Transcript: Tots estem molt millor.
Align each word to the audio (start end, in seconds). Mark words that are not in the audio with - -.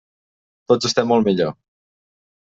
Tots 0.71 0.89
estem 0.89 1.07
molt 1.11 1.27
millor. 1.27 1.51